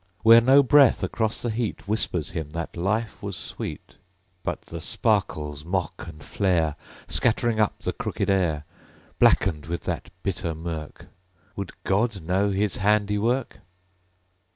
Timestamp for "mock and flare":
5.63-6.75